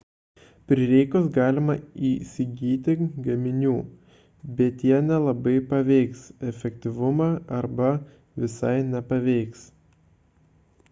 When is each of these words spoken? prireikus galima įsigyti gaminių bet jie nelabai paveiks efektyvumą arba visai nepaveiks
prireikus 0.69 1.25
galima 1.33 1.73
įsigyti 2.11 2.95
gaminių 3.27 3.73
bet 4.61 4.85
jie 4.87 4.97
nelabai 5.09 5.53
paveiks 5.73 6.23
efektyvumą 6.53 7.27
arba 7.59 7.91
visai 8.45 8.73
nepaveiks 8.95 9.63